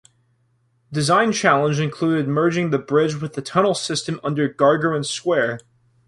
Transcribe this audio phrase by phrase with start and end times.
[0.91, 5.59] Design challenge included merging the bridge with the tunnel system under Gagarin Square.